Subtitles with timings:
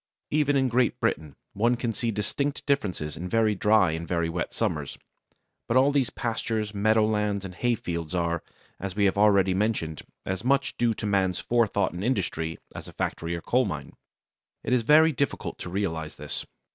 [0.31, 4.51] Even in Great Britain one can see distinct differences in very dry and very wet
[4.51, 4.97] summers,
[5.67, 8.41] but all these pastures, meadowlands, and hay fields are,
[8.79, 12.93] as we have already mentioned, as much due to man's forethought and industry as a
[12.93, 13.93] factory or coal mine.
[14.63, 16.47] It is very difficult to realize this.